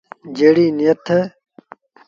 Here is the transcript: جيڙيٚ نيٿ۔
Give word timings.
جيڙيٚ 0.35 0.75
نيٿ۔ 0.77 0.97